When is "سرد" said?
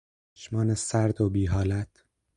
0.75-1.21